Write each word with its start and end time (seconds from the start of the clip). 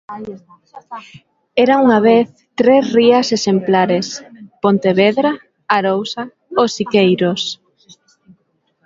Era 1.63 1.75
unha 1.85 1.99
vez 2.09 2.27
tres 2.59 2.83
rías 2.97 3.27
exemplares: 3.37 4.07
Pontevedra, 4.63 5.31
Arousa, 5.77 6.23
O 6.61 6.63
Siqueiros. 6.75 7.41